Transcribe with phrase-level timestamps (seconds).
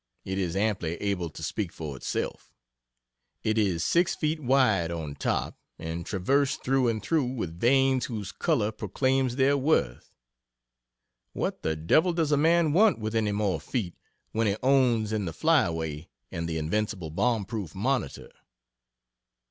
[0.25, 2.51] It is amply able to speak for itself.
[3.43, 8.31] It is six feet wide on top, and traversed through and through with veins whose
[8.31, 10.15] color proclaims their worth.
[11.33, 13.93] What the devil does a man want with any more feet
[14.31, 18.31] when he owns in the Flyaway and the invincible bomb proof Monitor?